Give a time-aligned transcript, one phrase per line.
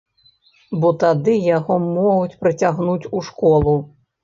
[0.85, 3.79] Бо тады яго могуць прыцягнуць у школу.